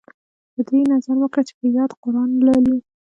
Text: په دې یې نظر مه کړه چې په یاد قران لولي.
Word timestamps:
په 0.53 0.61
دې 0.67 0.77
یې 0.81 0.89
نظر 0.93 1.15
مه 1.21 1.27
کړه 1.33 1.43
چې 1.47 1.53
په 1.59 1.65
یاد 1.77 1.91
قران 2.01 2.29
لولي. 2.45 2.77